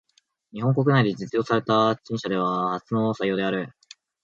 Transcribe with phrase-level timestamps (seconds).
[0.51, 3.69] 日本国内で実用された貨車では初の採用である。